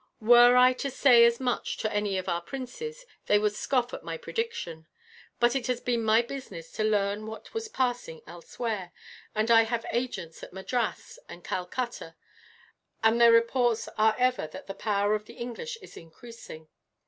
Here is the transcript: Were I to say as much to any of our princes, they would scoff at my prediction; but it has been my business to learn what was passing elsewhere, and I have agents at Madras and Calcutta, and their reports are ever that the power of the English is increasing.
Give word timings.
Were 0.19 0.55
I 0.57 0.73
to 0.81 0.89
say 0.89 1.25
as 1.25 1.39
much 1.39 1.77
to 1.77 1.93
any 1.93 2.17
of 2.17 2.27
our 2.27 2.41
princes, 2.41 3.05
they 3.27 3.37
would 3.37 3.53
scoff 3.53 3.93
at 3.93 4.01
my 4.03 4.17
prediction; 4.17 4.87
but 5.39 5.55
it 5.55 5.67
has 5.67 5.79
been 5.79 6.01
my 6.01 6.23
business 6.23 6.71
to 6.71 6.83
learn 6.83 7.27
what 7.27 7.53
was 7.53 7.67
passing 7.67 8.23
elsewhere, 8.25 8.93
and 9.35 9.51
I 9.51 9.61
have 9.61 9.85
agents 9.91 10.41
at 10.41 10.53
Madras 10.53 11.19
and 11.29 11.43
Calcutta, 11.43 12.15
and 13.03 13.21
their 13.21 13.31
reports 13.31 13.89
are 13.95 14.15
ever 14.17 14.47
that 14.47 14.65
the 14.65 14.73
power 14.73 15.13
of 15.13 15.25
the 15.25 15.35
English 15.35 15.77
is 15.83 15.95
increasing. 15.95 16.67